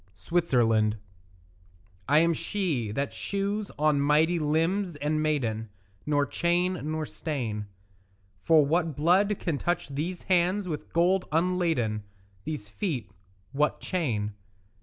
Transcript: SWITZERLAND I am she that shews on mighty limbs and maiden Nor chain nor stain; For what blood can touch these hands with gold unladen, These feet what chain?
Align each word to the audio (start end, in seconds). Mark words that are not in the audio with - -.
SWITZERLAND 0.15 0.97
I 2.09 2.17
am 2.17 2.33
she 2.33 2.91
that 2.91 3.13
shews 3.13 3.69
on 3.77 4.01
mighty 4.01 4.39
limbs 4.39 4.95
and 4.95 5.21
maiden 5.21 5.69
Nor 6.07 6.25
chain 6.25 6.79
nor 6.91 7.05
stain; 7.05 7.67
For 8.41 8.65
what 8.65 8.95
blood 8.95 9.37
can 9.37 9.59
touch 9.59 9.89
these 9.89 10.23
hands 10.23 10.67
with 10.67 10.91
gold 10.91 11.25
unladen, 11.31 12.01
These 12.45 12.67
feet 12.67 13.11
what 13.51 13.79
chain? 13.79 14.33